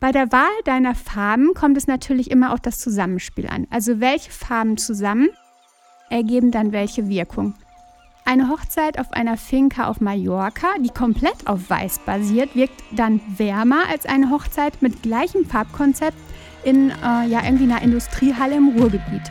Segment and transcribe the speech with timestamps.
[0.00, 3.66] Bei der Wahl deiner Farben kommt es natürlich immer auf das Zusammenspiel an.
[3.68, 5.28] Also welche Farben zusammen
[6.08, 7.54] ergeben dann welche Wirkung.
[8.24, 13.88] Eine Hochzeit auf einer Finca auf Mallorca, die komplett auf Weiß basiert, wirkt dann wärmer
[13.90, 16.16] als eine Hochzeit mit gleichem Farbkonzept
[16.64, 19.30] in äh, ja, irgendwie einer Industriehalle im Ruhrgebiet.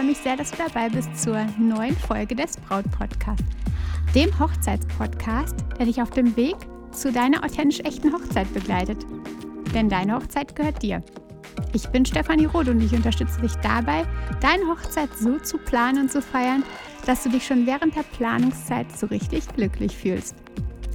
[0.00, 3.44] Freue mich sehr, dass du dabei bist zur neuen Folge des Braut Podcast,
[4.14, 6.56] dem Hochzeitspodcast, der dich auf dem Weg
[6.90, 9.04] zu deiner authentisch echten Hochzeit begleitet.
[9.74, 11.02] Denn deine Hochzeit gehört dir.
[11.74, 14.06] Ich bin Stefanie Roth und ich unterstütze dich dabei,
[14.40, 16.64] deine Hochzeit so zu planen und zu feiern,
[17.04, 20.34] dass du dich schon während der Planungszeit so richtig glücklich fühlst.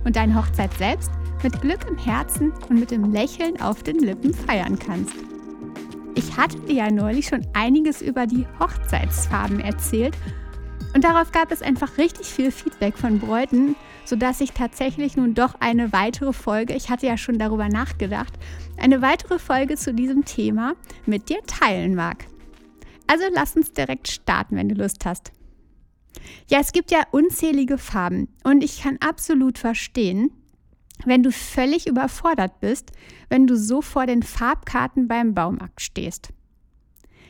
[0.03, 1.11] Und deine Hochzeit selbst
[1.43, 5.13] mit Glück im Herzen und mit dem Lächeln auf den Lippen feiern kannst.
[6.15, 10.15] Ich hatte dir ja neulich schon einiges über die Hochzeitsfarben erzählt
[10.93, 15.55] und darauf gab es einfach richtig viel Feedback von Bräuten, sodass ich tatsächlich nun doch
[15.59, 18.33] eine weitere Folge, ich hatte ja schon darüber nachgedacht,
[18.77, 22.25] eine weitere Folge zu diesem Thema mit dir teilen mag.
[23.07, 25.33] Also lass uns direkt starten, wenn du Lust hast.
[26.49, 30.31] Ja, es gibt ja unzählige Farben und ich kann absolut verstehen,
[31.05, 32.91] wenn du völlig überfordert bist,
[33.29, 36.29] wenn du so vor den Farbkarten beim Baumarkt stehst.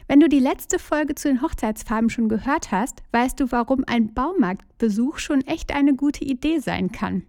[0.08, 4.14] Wenn du die letzte Folge zu den Hochzeitsfarben schon gehört hast, weißt du, warum ein
[4.14, 7.24] Baumarktbesuch schon echt eine gute Idee sein kann.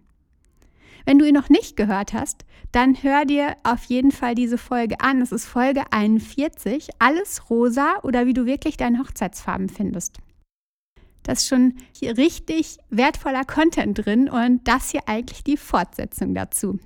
[1.05, 4.99] Wenn du ihn noch nicht gehört hast, dann hör dir auf jeden Fall diese Folge
[4.99, 5.21] an.
[5.21, 10.17] Es ist Folge 41, alles rosa oder wie du wirklich deine Hochzeitsfarben findest.
[11.27, 16.79] Da ist schon richtig wertvoller Content drin und das hier eigentlich die Fortsetzung dazu.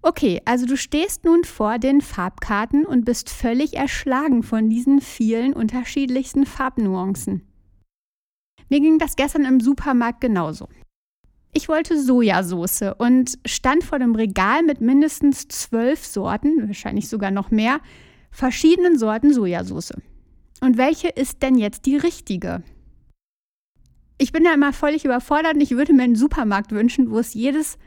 [0.00, 5.52] Okay, also du stehst nun vor den Farbkarten und bist völlig erschlagen von diesen vielen
[5.52, 7.42] unterschiedlichsten Farbnuancen.
[8.70, 10.68] Mir ging das gestern im Supermarkt genauso.
[11.52, 17.50] Ich wollte Sojasauce und stand vor dem Regal mit mindestens zwölf Sorten, wahrscheinlich sogar noch
[17.50, 17.80] mehr,
[18.30, 19.92] verschiedenen Sorten Sojasauce.
[20.62, 22.62] Und welche ist denn jetzt die richtige?
[24.18, 27.34] Ich bin da immer völlig überfordert und ich würde mir einen Supermarkt wünschen, wo es
[27.34, 27.78] jedes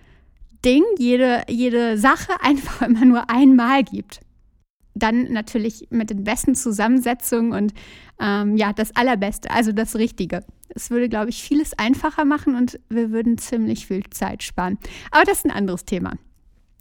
[0.64, 4.22] Ding, jede, jede Sache einfach immer nur einmal gibt.
[4.94, 7.74] Dann natürlich mit den besten Zusammensetzungen und
[8.20, 10.42] ähm, ja, das Allerbeste, also das Richtige.
[10.70, 14.78] Es würde, glaube ich, vieles einfacher machen und wir würden ziemlich viel Zeit sparen.
[15.12, 16.14] Aber das ist ein anderes Thema.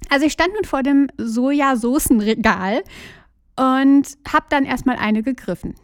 [0.09, 2.83] Also ich stand nun vor dem Sojasoßenregal
[3.57, 5.75] und habe dann erstmal eine gegriffen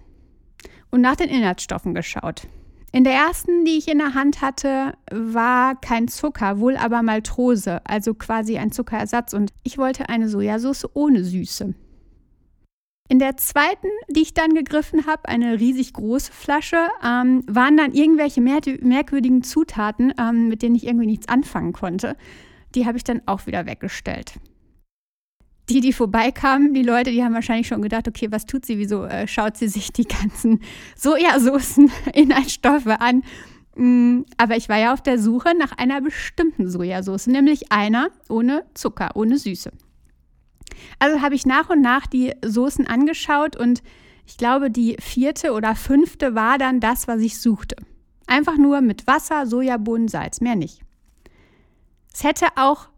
[0.91, 2.48] und nach den Inhaltsstoffen geschaut.
[2.92, 7.80] In der ersten, die ich in der Hand hatte, war kein Zucker, wohl aber Maltose,
[7.84, 9.34] also quasi ein Zuckerersatz.
[9.34, 11.74] Und ich wollte eine Sojasauce ohne Süße.
[13.08, 17.92] In der zweiten, die ich dann gegriffen habe, eine riesig große Flasche, ähm, waren dann
[17.92, 22.16] irgendwelche merkwürdigen Zutaten, ähm, mit denen ich irgendwie nichts anfangen konnte.
[22.74, 24.34] Die habe ich dann auch wieder weggestellt
[25.69, 29.04] die, die vorbeikamen, die Leute, die haben wahrscheinlich schon gedacht, okay, was tut sie, wieso
[29.04, 30.60] äh, schaut sie sich die ganzen
[30.97, 33.22] Sojasoßen Inhaltsstoffe an.
[33.75, 38.65] Mm, aber ich war ja auf der Suche nach einer bestimmten Sojasauce, nämlich einer ohne
[38.75, 39.71] Zucker, ohne Süße.
[40.99, 43.83] Also habe ich nach und nach die Soßen angeschaut und
[44.27, 47.77] ich glaube, die vierte oder fünfte war dann das, was ich suchte.
[48.27, 50.81] Einfach nur mit Wasser, Sojabohnen, Salz, mehr nicht.
[52.12, 52.88] Es hätte auch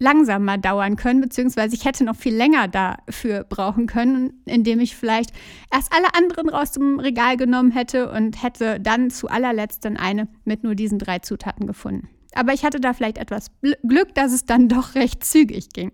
[0.00, 5.30] langsamer dauern können, beziehungsweise ich hätte noch viel länger dafür brauchen können, indem ich vielleicht
[5.72, 10.28] erst alle anderen raus zum Regal genommen hätte und hätte dann zu allerletzt dann eine
[10.44, 12.08] mit nur diesen drei Zutaten gefunden.
[12.34, 13.50] Aber ich hatte da vielleicht etwas
[13.86, 15.92] Glück, dass es dann doch recht zügig ging.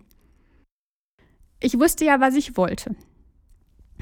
[1.61, 2.95] Ich wusste ja, was ich wollte.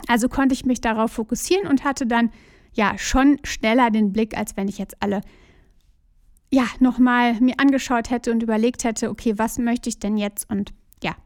[0.09, 2.31] Also konnte ich mich darauf fokussieren und hatte dann
[2.73, 5.21] ja schon schneller den Blick, als wenn ich jetzt alle
[6.53, 10.49] ja, nochmal mir angeschaut hätte und überlegt hätte, okay, was möchte ich denn jetzt?
[10.51, 11.17] Und ja,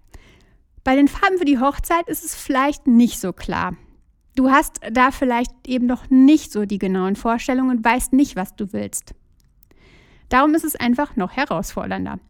[0.85, 3.77] bei den Farben für die Hochzeit ist es vielleicht nicht so klar.
[4.37, 8.55] Du hast da vielleicht eben noch nicht so die genauen Vorstellungen und weißt nicht, was
[8.55, 9.15] du willst.
[10.29, 12.21] Darum ist es einfach noch herausfordernder.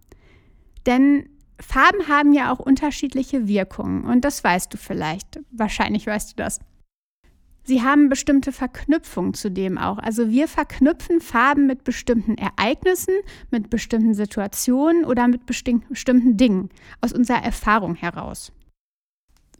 [0.87, 1.29] Denn
[1.61, 5.41] Farben haben ja auch unterschiedliche Wirkungen und das weißt du vielleicht.
[5.51, 6.61] Wahrscheinlich weißt du das.
[7.67, 9.99] Sie haben bestimmte Verknüpfungen zudem auch.
[9.99, 13.15] Also wir verknüpfen Farben mit bestimmten Ereignissen,
[13.51, 16.71] mit bestimmten Situationen oder mit bestimmten Dingen
[17.01, 18.53] aus unserer Erfahrung heraus.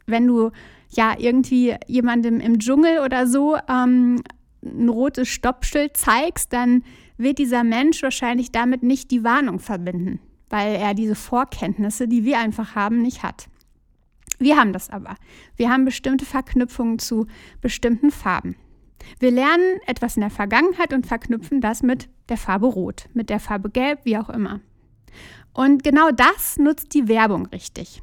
[0.05, 0.51] Wenn du
[0.89, 4.23] ja irgendwie jemandem im Dschungel oder so ähm,
[4.63, 6.85] ein rotes Stoppschild zeigst, dann
[7.17, 12.39] wird dieser Mensch wahrscheinlich damit nicht die Warnung verbinden, weil er diese Vorkenntnisse, die wir
[12.39, 13.49] einfach haben, nicht hat.
[14.39, 15.15] Wir haben das aber.
[15.55, 17.27] Wir haben bestimmte Verknüpfungen zu
[17.61, 18.55] bestimmten Farben.
[19.19, 23.39] Wir lernen etwas in der Vergangenheit und verknüpfen das mit der Farbe Rot, mit der
[23.39, 24.59] Farbe Gelb, wie auch immer.
[25.53, 28.01] Und genau das nutzt die Werbung richtig.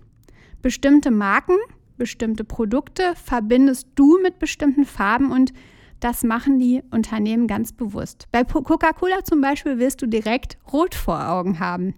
[0.62, 1.56] Bestimmte Marken,
[1.96, 5.52] bestimmte Produkte verbindest du mit bestimmten Farben und
[6.00, 8.28] das machen die Unternehmen ganz bewusst.
[8.32, 11.94] Bei Coca-Cola zum Beispiel wirst du direkt rot vor Augen haben.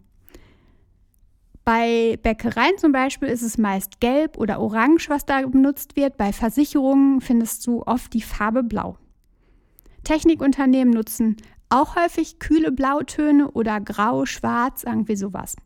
[1.67, 6.17] Bei Bäckereien zum Beispiel ist es meist gelb oder orange, was da benutzt wird.
[6.17, 8.99] Bei Versicherungen findest du oft die Farbe blau.
[10.05, 15.57] Technikunternehmen nutzen auch häufig kühle Blautöne oder grau, schwarz, irgendwie sowas.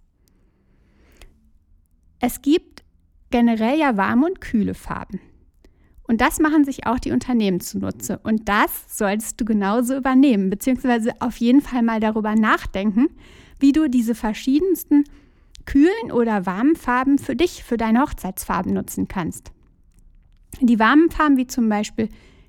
[2.18, 2.82] Es gibt
[3.28, 5.20] generell ja warme und kühle Farben.
[6.04, 8.18] Und das machen sich auch die Unternehmen zunutze.
[8.22, 13.08] Und das solltest du genauso übernehmen, beziehungsweise auf jeden Fall mal darüber nachdenken,
[13.58, 15.04] wie du diese verschiedensten
[15.70, 19.52] kühlen oder warmen Farben für dich, für deine Hochzeitsfarben nutzen kannst.
[20.60, 22.08] Die warmen Farben wie zum Beispiel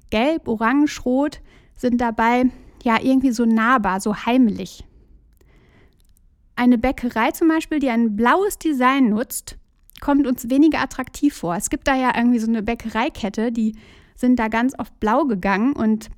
[0.09, 1.39] Gelb, Orange, Rot
[1.75, 2.45] sind dabei
[2.83, 4.85] ja irgendwie so nahbar, so heimelig.
[6.55, 9.59] Eine Bäckerei zum Beispiel, die ein blaues Design nutzt,
[9.99, 11.55] kommt uns weniger attraktiv vor.
[11.55, 13.75] Es gibt da ja irgendwie so eine Bäckereikette, die
[14.15, 16.09] sind da ganz oft blau gegangen und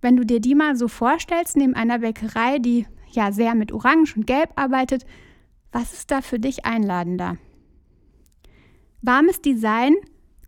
[0.00, 4.16] wenn du dir die mal so vorstellst, neben einer Bäckerei, die ja sehr mit Orange
[4.16, 5.04] und Gelb arbeitet,
[5.72, 7.36] was ist da für dich einladender?
[9.02, 9.94] Warmes Design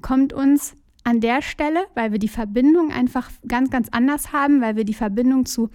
[0.00, 0.74] kommt uns
[1.04, 4.94] an der Stelle, weil wir die Verbindung einfach ganz, ganz anders haben, weil wir die
[4.94, 5.70] Verbindung zu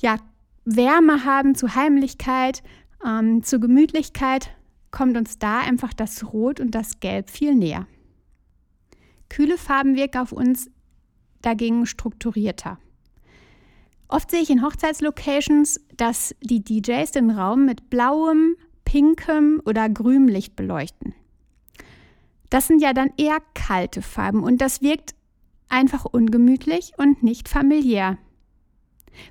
[0.00, 0.16] ja,
[0.64, 2.62] Wärme haben, zu Heimlichkeit,
[3.04, 4.50] ähm, zu Gemütlichkeit
[4.90, 7.86] kommt uns da einfach das Rot und das Gelb viel näher.
[9.28, 10.70] Kühle Farben wirken auf uns
[11.42, 12.78] dagegen strukturierter.
[14.10, 20.26] Oft sehe ich in Hochzeitslocations, dass die DJs den Raum mit blauem, pinkem oder grünem
[20.26, 21.14] Licht beleuchten.
[22.50, 25.14] Das sind ja dann eher kalte Farben und das wirkt
[25.68, 28.18] einfach ungemütlich und nicht familiär.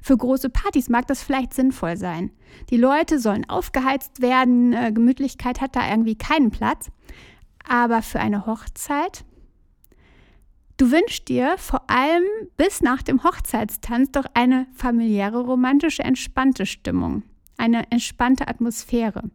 [0.02, 2.32] Für große Partys mag das vielleicht sinnvoll sein.
[2.70, 6.90] Die Leute sollen aufgeheizt werden, äh, Gemütlichkeit hat da irgendwie keinen Platz.
[7.68, 9.26] Aber für eine Hochzeit,
[10.80, 12.24] du wünschst dir vor allem
[12.58, 17.24] bis nach dem Hochzeitstanz doch eine familiäre, romantische, entspannte Stimmung,
[17.58, 19.30] eine entspannte Atmosphäre.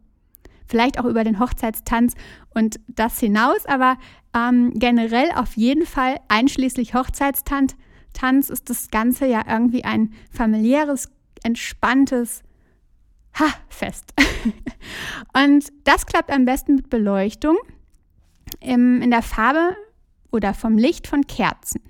[0.67, 2.15] Vielleicht auch über den Hochzeitstanz
[2.53, 3.97] und das hinaus, aber
[4.35, 7.75] ähm, generell auf jeden Fall einschließlich Hochzeitstanz
[8.15, 11.11] Tanz ist das Ganze ja irgendwie ein familiäres,
[11.43, 12.41] entspanntes
[13.39, 14.13] ha, Fest.
[15.33, 17.57] und das klappt am besten mit Beleuchtung
[18.61, 19.75] im, in der Farbe
[20.35, 21.81] oder vom Licht von Kerzen.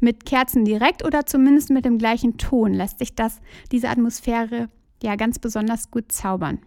[0.00, 3.40] Mit Kerzen direkt oder zumindest mit dem gleichen Ton lässt sich das,
[3.72, 4.68] diese Atmosphäre
[5.02, 6.60] ja ganz besonders gut zaubern.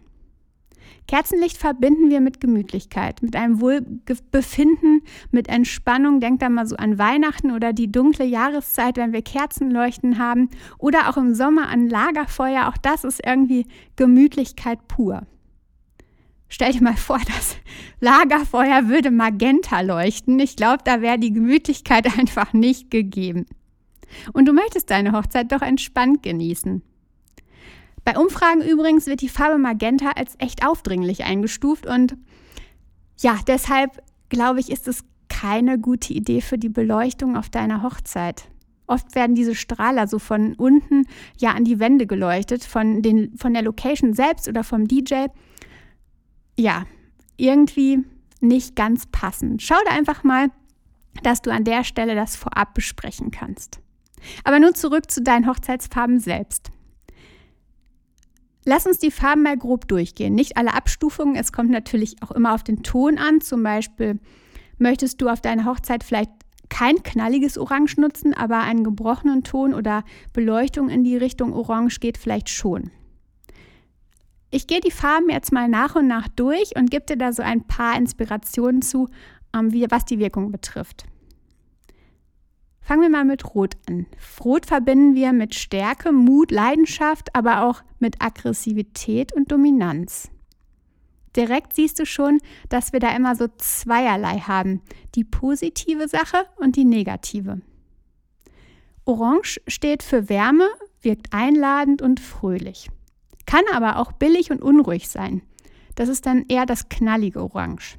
[1.06, 6.20] Kerzenlicht verbinden wir mit Gemütlichkeit, mit einem Wohlbefinden, mit Entspannung.
[6.20, 10.50] Denkt da mal so an Weihnachten oder die dunkle Jahreszeit, wenn wir Kerzenleuchten haben.
[10.78, 12.68] Oder auch im Sommer an Lagerfeuer.
[12.68, 13.66] Auch das ist irgendwie
[13.96, 15.26] Gemütlichkeit pur.
[16.48, 17.56] Stell dir mal vor, das
[18.00, 20.38] Lagerfeuer würde magenta leuchten.
[20.38, 23.46] Ich glaube, da wäre die Gemütlichkeit einfach nicht gegeben.
[24.32, 26.82] Und du möchtest deine Hochzeit doch entspannt genießen.
[28.04, 32.16] Bei Umfragen übrigens wird die Farbe Magenta als echt aufdringlich eingestuft und
[33.20, 38.48] ja, deshalb glaube ich, ist es keine gute Idee für die Beleuchtung auf deiner Hochzeit.
[38.86, 41.04] Oft werden diese Strahler so von unten
[41.36, 45.26] ja an die Wände geleuchtet, von, den, von der Location selbst oder vom DJ.
[46.58, 46.86] Ja,
[47.36, 48.04] irgendwie
[48.40, 49.62] nicht ganz passend.
[49.62, 50.48] Schau da einfach mal,
[51.22, 53.80] dass du an der Stelle das vorab besprechen kannst.
[54.42, 56.70] Aber nun zurück zu deinen Hochzeitsfarben selbst.
[58.64, 60.34] Lass uns die Farben mal grob durchgehen.
[60.34, 63.40] Nicht alle Abstufungen, es kommt natürlich auch immer auf den Ton an.
[63.40, 64.18] Zum Beispiel
[64.78, 66.32] möchtest du auf deiner Hochzeit vielleicht
[66.68, 72.18] kein knalliges Orange nutzen, aber einen gebrochenen Ton oder Beleuchtung in die Richtung Orange geht
[72.18, 72.90] vielleicht schon.
[74.50, 77.42] Ich gehe die Farben jetzt mal nach und nach durch und gebe dir da so
[77.42, 79.08] ein paar Inspirationen zu,
[79.54, 81.04] ähm, wie, was die Wirkung betrifft.
[82.80, 84.06] Fangen wir mal mit Rot an.
[84.42, 90.30] Rot verbinden wir mit Stärke, Mut, Leidenschaft, aber auch mit Aggressivität und Dominanz.
[91.36, 92.40] Direkt siehst du schon,
[92.70, 94.80] dass wir da immer so zweierlei haben.
[95.14, 97.60] Die positive Sache und die negative.
[99.04, 100.68] Orange steht für Wärme,
[101.02, 102.88] wirkt einladend und fröhlich.
[103.48, 105.40] Kann aber auch billig und unruhig sein.
[105.94, 107.96] Das ist dann eher das knallige Orange.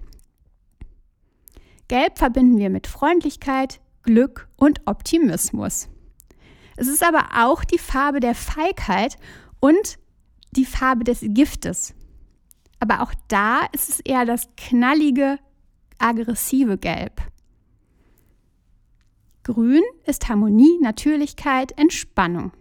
[1.87, 5.89] Gelb verbinden wir mit Freundlichkeit, Glück und Optimismus.
[6.77, 9.17] Es ist aber auch die Farbe der Feigheit
[9.59, 9.97] und
[10.51, 11.95] die Farbe des Giftes.
[12.79, 15.39] Aber auch da ist es eher das knallige,
[15.97, 17.23] aggressive Gelb.
[19.41, 22.51] Grün ist Harmonie, Natürlichkeit, Entspannung.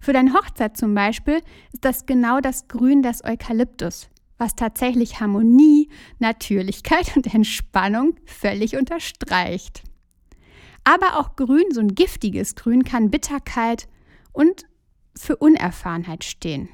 [0.00, 4.08] Für deine Hochzeit zum Beispiel ist das genau das Grün des Eukalyptus,
[4.38, 9.82] was tatsächlich Harmonie, Natürlichkeit und Entspannung völlig unterstreicht.
[10.84, 13.88] Aber auch Grün, so ein giftiges Grün, kann Bitterkeit
[14.32, 14.66] und
[15.16, 16.68] für Unerfahrenheit stehen.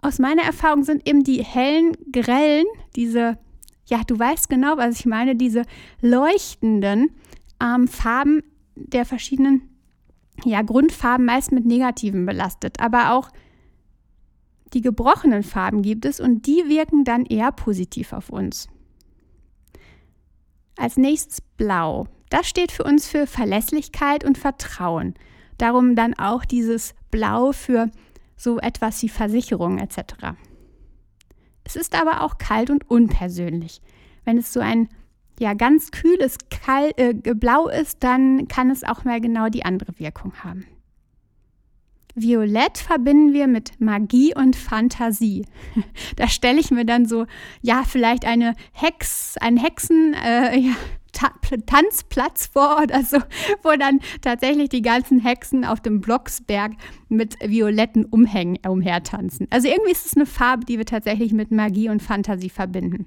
[0.00, 3.38] Aus meiner Erfahrung sind eben die hellen, grellen, diese,
[3.86, 5.62] ja, du weißt genau, was ich meine, diese
[6.00, 7.10] leuchtenden
[7.62, 8.42] ähm, Farben
[8.74, 9.73] der verschiedenen
[10.44, 12.80] ja, Grundfarben meist mit negativen belastet.
[12.80, 13.30] Aber auch
[14.72, 18.68] die gebrochenen Farben gibt es und die wirken dann eher positiv auf uns.
[20.76, 22.08] Als nächstes Blau.
[22.30, 25.14] Das steht für uns für Verlässlichkeit und Vertrauen.
[25.58, 27.90] Darum dann auch dieses Blau für
[28.36, 30.34] so etwas wie Versicherung etc.
[31.62, 33.80] Es ist aber auch kalt und unpersönlich.
[34.24, 34.88] Wenn es so ein
[35.40, 39.98] ja, ganz kühles Kal äh, Blau ist, dann kann es auch mal genau die andere
[39.98, 40.66] Wirkung haben.
[42.14, 45.46] Violett verbinden wir mit Magie und Fantasie.
[46.16, 47.26] Da stelle ich mir dann so,
[47.60, 50.74] ja, vielleicht eine Hex, einen Hexen, äh, ja,
[51.12, 51.32] Ta
[51.66, 53.18] Tanzplatz vor oder so,
[53.62, 56.72] wo dann tatsächlich die ganzen Hexen auf dem Blocksberg
[57.08, 59.46] mit violetten Umhängen umhertanzen.
[59.50, 63.06] Also irgendwie ist es eine Farbe, die wir tatsächlich mit Magie und Fantasie verbinden.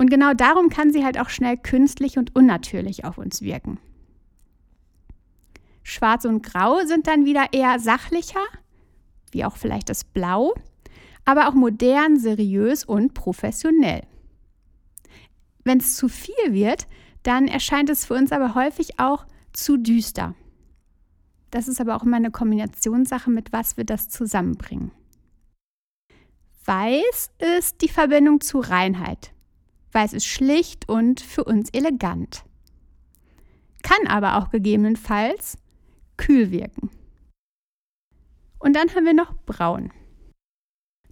[0.00, 3.78] Und genau darum kann sie halt auch schnell künstlich und unnatürlich auf uns wirken.
[5.82, 8.40] Schwarz und Grau sind dann wieder eher sachlicher,
[9.30, 10.54] wie auch vielleicht das Blau,
[11.26, 14.00] aber auch modern, seriös und professionell.
[15.64, 16.86] Wenn es zu viel wird,
[17.22, 20.34] dann erscheint es für uns aber häufig auch zu düster.
[21.50, 24.92] Das ist aber auch immer eine Kombinationssache, mit was wir das zusammenbringen.
[26.64, 29.34] Weiß ist die Verbindung zu Reinheit.
[29.92, 32.44] Weiß ist schlicht und für uns elegant.
[33.82, 35.58] Kann aber auch gegebenenfalls
[36.16, 36.90] kühl wirken.
[38.58, 39.90] Und dann haben wir noch Braun.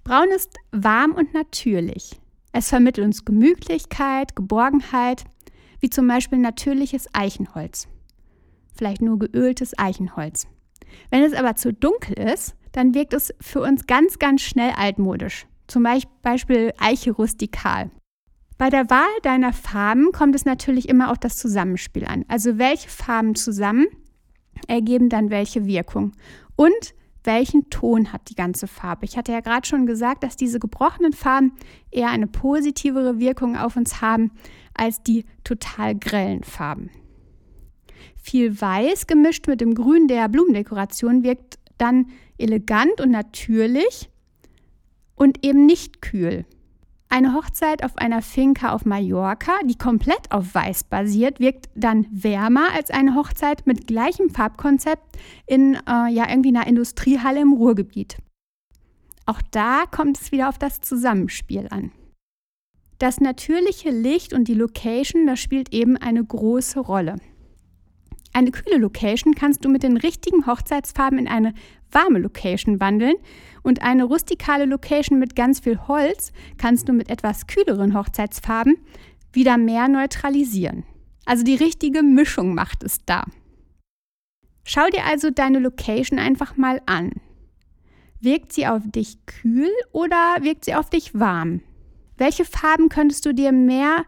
[0.05, 2.21] Braun ist warm und natürlich.
[2.53, 5.25] Es vermittelt uns Gemütlichkeit, Geborgenheit,
[5.81, 7.89] wie zum Beispiel natürliches Eichenholz.
[8.75, 10.47] Vielleicht nur geöltes Eichenholz.
[11.11, 15.47] Wenn es aber zu dunkel ist, dann wirkt es für uns ganz, ganz schnell altmodisch.
[15.67, 15.85] Zum
[16.23, 17.91] Beispiel Eiche rustikal.
[18.59, 22.25] Bei der Wahl deiner Farben kommt es natürlich immer auf das Zusammenspiel an.
[22.27, 23.87] Also welche Farben zusammen
[24.67, 26.13] ergeben dann welche Wirkung.
[26.57, 29.05] Und welchen Ton hat die ganze Farbe.
[29.05, 31.53] Ich hatte ja gerade schon gesagt, dass diese gebrochenen Farben
[31.91, 34.33] eher eine positivere Wirkung auf uns haben
[34.75, 36.91] als die total grellen Farben.
[38.17, 42.07] Viel Weiß gemischt mit dem Grün der Blumendekoration wirkt dann
[42.39, 44.11] elegant und natürlich
[45.15, 46.45] und eben nicht kühl.
[47.11, 52.75] Eine Hochzeit auf einer Finca auf Mallorca, die komplett auf Weiß basiert, wirkt dann wärmer
[52.75, 58.19] als eine Hochzeit mit gleichem Farbkonzept in äh, ja irgendwie einer Industriehalle im Ruhrgebiet.
[59.25, 61.93] Auch da kommt es wieder auf das Zusammenspiel an.
[62.99, 67.17] Das natürliche Licht und die Location, das spielt eben eine große Rolle.
[68.39, 71.55] Eine kühle Location kannst du mit den richtigen Hochzeitsfarben in eine
[71.91, 73.17] warme Location wandeln
[73.65, 78.77] und eine rustikale Location mit ganz viel Holz kannst du mit etwas kühleren Hochzeitsfarben
[79.33, 80.85] wieder mehr neutralisieren.
[81.25, 83.25] Also die richtige Mischung macht es da.
[84.63, 87.15] Schau dir also deine Location einfach mal an.
[88.21, 91.61] Wirkt sie auf dich kühl oder wirkt sie auf dich warm?
[92.17, 94.05] Welche Farben könntest du dir mehr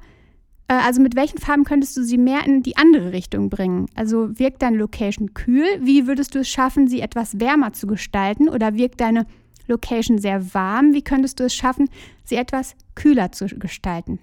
[0.75, 3.87] also mit welchen Farben könntest du sie mehr in die andere Richtung bringen?
[3.97, 5.67] Also wirkt deine Location kühl?
[5.81, 8.49] Wie würdest du es schaffen, sie etwas wärmer zu gestalten?
[8.49, 9.27] Oder wirkt deine
[9.67, 10.93] Location sehr warm?
[10.93, 11.89] Wie könntest du es schaffen,
[12.25, 14.21] sie etwas kühler zu gestalten?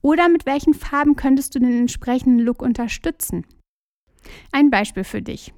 [0.00, 3.44] Oder mit welchen Farben könntest du den entsprechenden Look unterstützen?
[4.52, 5.52] Ein Beispiel für dich.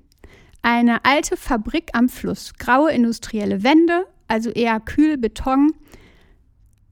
[0.63, 5.73] Eine alte Fabrik am Fluss, graue industrielle Wände, also eher kühl Beton,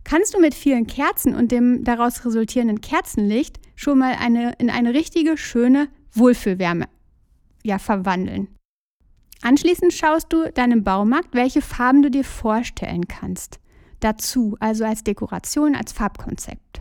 [0.08, 4.94] kannst du mit vielen Kerzen und dem daraus resultierenden Kerzenlicht schon mal eine, in eine
[4.94, 6.86] richtige, schöne Wohlfühlwärme
[7.62, 8.48] ja, verwandeln.
[9.42, 13.60] Anschließend schaust du deinem Baumarkt, welche Farben du dir vorstellen kannst.
[14.00, 16.80] Dazu, also als Dekoration, als Farbkonzept.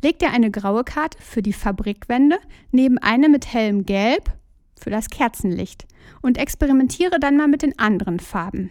[0.00, 2.38] Leg dir eine graue Karte für die Fabrikwände
[2.72, 4.32] neben eine mit hellem Gelb
[4.80, 5.86] für das Kerzenlicht
[6.22, 8.70] und experimentiere dann mal mit den anderen Farben.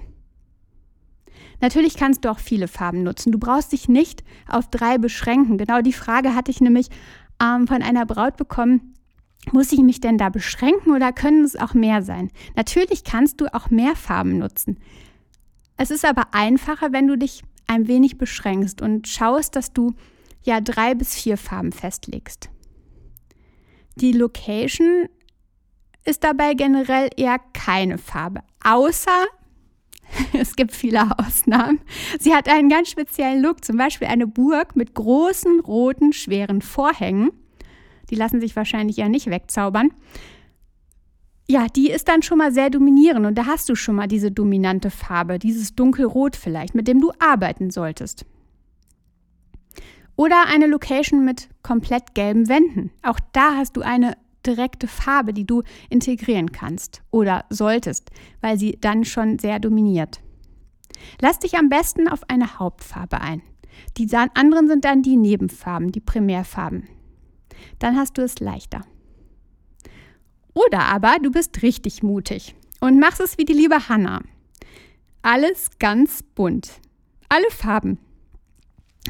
[1.62, 3.32] Natürlich kannst du auch viele Farben nutzen.
[3.32, 5.58] Du brauchst dich nicht auf drei beschränken.
[5.58, 6.90] Genau die Frage hatte ich nämlich
[7.42, 8.94] ähm, von einer Braut bekommen.
[9.52, 12.32] Muss ich mich denn da beschränken oder können es auch mehr sein?
[12.56, 14.80] Natürlich kannst du auch mehr Farben nutzen.
[15.78, 19.94] Es ist aber einfacher, wenn du dich ein wenig beschränkst und schaust, dass du
[20.44, 22.50] ja drei bis vier Farben festlegst.
[23.96, 25.08] Die Location
[26.06, 29.26] ist dabei generell eher keine Farbe, außer
[30.34, 31.80] es gibt viele Ausnahmen.
[32.20, 37.32] Sie hat einen ganz speziellen Look, zum Beispiel eine Burg mit großen, roten, schweren Vorhängen.
[38.10, 39.92] Die lassen sich wahrscheinlich ja nicht wegzaubern.
[41.48, 44.32] Ja, die ist dann schon mal sehr dominierend und da hast du schon mal diese
[44.32, 48.26] dominante Farbe, dieses dunkelrot vielleicht, mit dem du arbeiten solltest.
[50.16, 52.92] Oder eine Location mit komplett gelben Wänden.
[53.04, 58.12] Auch da hast du eine direkte Farbe, die du integrieren kannst oder solltest,
[58.42, 60.22] weil sie dann schon sehr dominiert.
[61.22, 63.42] Lass dich am besten auf eine Hauptfarbe ein.
[63.98, 66.88] Die anderen sind dann die Nebenfarben, die Primärfarben.
[67.80, 68.82] Dann hast du es leichter.
[70.54, 74.22] Oder aber du bist richtig mutig und machst es wie die liebe Hanna.
[75.22, 76.80] Alles ganz bunt.
[77.28, 77.98] Alle Farben.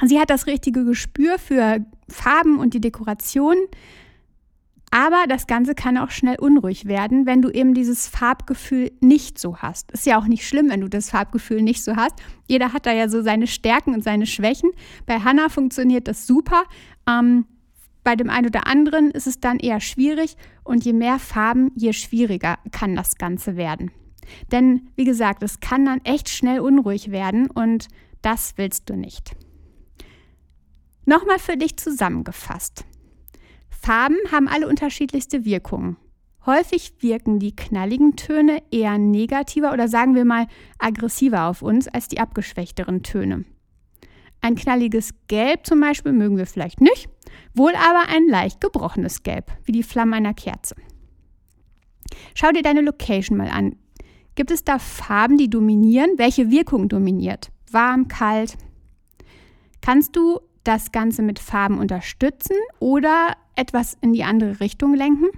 [0.03, 3.57] Sie hat das richtige Gespür für Farben und die Dekoration
[4.95, 9.57] aber das Ganze kann auch schnell unruhig werden, wenn du eben dieses Farbgefühl nicht so
[9.57, 9.91] hast.
[9.91, 12.13] Ist ja auch nicht schlimm, wenn du das Farbgefühl nicht so hast.
[12.47, 14.71] Jeder hat da ja so seine Stärken und seine Schwächen.
[15.05, 16.63] Bei Hannah funktioniert das super.
[17.09, 17.45] Ähm,
[18.05, 21.91] bei dem einen oder anderen ist es dann eher schwierig und je mehr Farben, je
[21.91, 23.91] schwieriger kann das Ganze werden.
[24.53, 27.89] Denn wie gesagt, es kann dann echt schnell unruhig werden und
[28.21, 29.35] das willst du nicht.
[31.03, 32.85] Nochmal für dich zusammengefasst.
[33.85, 35.97] Farben haben alle unterschiedlichste Wirkungen.
[36.47, 40.47] Häufig wirken die knalligen Töne eher negativer oder sagen wir mal
[40.79, 43.45] aggressiver auf uns als die abgeschwächteren Töne.
[44.41, 47.09] Ein knalliges Gelb zum Beispiel mögen wir vielleicht nicht,
[47.53, 50.75] wohl aber ein leicht gebrochenes Gelb, wie die Flamme einer Kerze.
[52.33, 53.75] Schau dir deine Location mal an.
[54.33, 56.17] Gibt es da Farben, die dominieren?
[56.17, 57.51] Welche Wirkung dominiert?
[57.69, 58.57] Warm, kalt?
[59.81, 65.29] Kannst du das Ganze mit Farben unterstützen oder etwas in die andere Richtung lenken?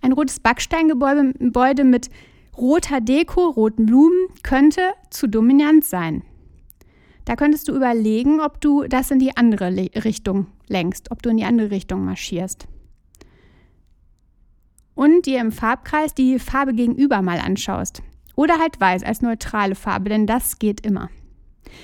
[0.00, 2.10] Ein rotes Backsteingebäude mit
[2.56, 6.22] roter Deko, roten Blumen könnte zu dominant sein.
[7.24, 11.38] Da könntest du überlegen, ob du das in die andere Richtung lenkst, ob du in
[11.38, 12.66] die andere Richtung marschierst.
[14.94, 18.02] Und dir im Farbkreis die Farbe gegenüber mal anschaust.
[18.36, 21.08] Oder halt weiß als neutrale Farbe, denn das geht immer.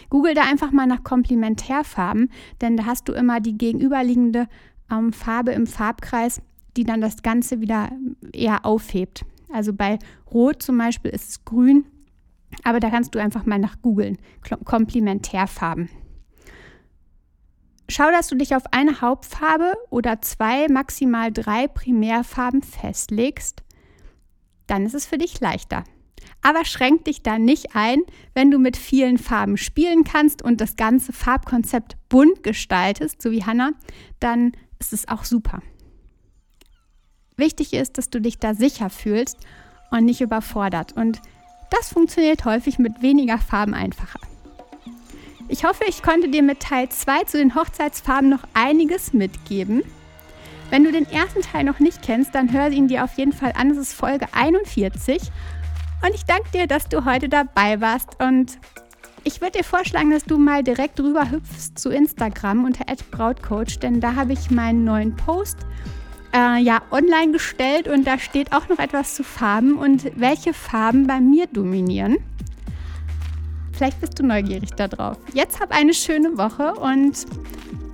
[0.08, 4.46] Google da einfach mal nach Komplementärfarben, denn da hast du immer die gegenüberliegende
[4.90, 6.42] ähm, Farbe im Farbkreis,
[6.76, 7.90] die dann das Ganze wieder
[8.32, 9.24] eher aufhebt.
[9.52, 9.98] Also bei
[10.32, 11.84] Rot zum Beispiel ist es grün,
[12.64, 14.18] aber da kannst du einfach mal nach googeln.
[14.64, 15.88] Komplementärfarben.
[17.88, 23.64] Schau, dass du dich auf eine Hauptfarbe oder zwei, maximal drei Primärfarben festlegst.
[24.68, 25.82] Dann ist es für dich leichter.
[26.42, 28.00] Aber schränk dich da nicht ein,
[28.34, 33.44] wenn du mit vielen Farben spielen kannst und das ganze Farbkonzept bunt gestaltest, so wie
[33.44, 33.72] Hannah,
[34.18, 35.62] dann ist es auch super.
[37.36, 39.38] Wichtig ist, dass du dich da sicher fühlst
[39.90, 40.92] und nicht überfordert.
[40.96, 41.20] Und
[41.70, 44.20] das funktioniert häufig mit weniger Farben einfacher.
[45.48, 49.82] Ich hoffe, ich konnte dir mit Teil 2 zu den Hochzeitsfarben noch einiges mitgeben.
[50.70, 53.52] Wenn du den ersten Teil noch nicht kennst, dann hör ihn dir auf jeden Fall
[53.56, 53.70] an.
[53.70, 55.20] Es ist Folge 41.
[56.02, 58.58] Und ich danke dir, dass du heute dabei warst und
[59.22, 64.00] ich würde dir vorschlagen, dass du mal direkt rüber hüpfst zu Instagram unter @brautcoach, denn
[64.00, 65.58] da habe ich meinen neuen Post
[66.34, 71.06] äh, ja online gestellt und da steht auch noch etwas zu Farben und welche Farben
[71.06, 72.16] bei mir dominieren.
[73.72, 75.18] Vielleicht bist du neugierig darauf.
[75.34, 77.26] Jetzt hab eine schöne Woche und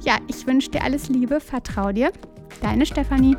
[0.03, 2.13] ja, ich wünsche dir alles Liebe, vertrau dir.
[2.61, 3.37] Deine Stefanie.